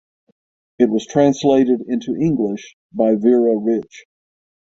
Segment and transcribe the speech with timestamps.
[0.79, 4.05] It was translated into English by Vera Rich.